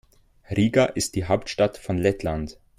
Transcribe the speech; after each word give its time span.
Riga 0.49 0.85
ist 0.85 1.13
die 1.13 1.25
Hauptstadt 1.25 1.77
von 1.77 1.95
Lettland. 1.99 2.57